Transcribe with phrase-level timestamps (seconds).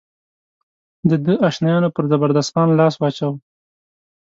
[1.09, 3.37] د ده اشنایانو پر زبردست خان لاس واچاوه.